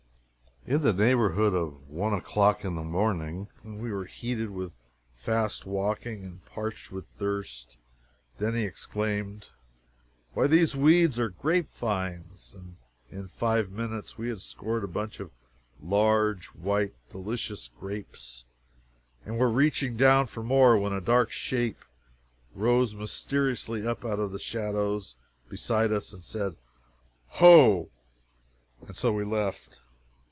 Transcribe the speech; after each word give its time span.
In 0.67 0.83
the 0.83 0.93
neighborhood 0.93 1.55
of 1.55 1.87
one 1.89 2.13
o'clock 2.13 2.63
in 2.63 2.75
the 2.75 2.83
morning, 2.83 3.47
when 3.63 3.79
we 3.81 3.91
were 3.91 4.05
heated 4.05 4.51
with 4.51 4.71
fast 5.15 5.65
walking 5.65 6.23
and 6.23 6.45
parched 6.45 6.91
with 6.91 7.05
thirst, 7.17 7.77
Denny 8.37 8.61
exclaimed, 8.61 9.49
"Why, 10.35 10.45
these 10.45 10.75
weeds 10.75 11.17
are 11.17 11.29
grape 11.29 11.73
vines!" 11.73 12.53
and 12.55 12.75
in 13.09 13.27
five 13.27 13.71
minutes 13.71 14.19
we 14.19 14.27
had 14.27 14.37
a 14.37 14.39
score 14.39 14.77
of 14.77 14.93
bunches 14.93 15.21
of 15.21 15.31
large, 15.81 16.45
white, 16.49 16.93
delicious 17.09 17.67
grapes, 17.67 18.45
and 19.25 19.39
were 19.39 19.49
reaching 19.49 19.97
down 19.97 20.27
for 20.27 20.43
more 20.43 20.77
when 20.77 20.93
a 20.93 21.01
dark 21.01 21.31
shape 21.31 21.83
rose 22.53 22.93
mysteriously 22.93 23.85
up 23.85 24.05
out 24.05 24.19
of 24.19 24.31
the 24.31 24.39
shadows 24.39 25.15
beside 25.49 25.91
us 25.91 26.13
and 26.13 26.23
said 26.23 26.55
"Ho!" 27.29 27.89
And 28.85 28.95
so 28.95 29.11
we 29.11 29.23
left. 29.25 29.79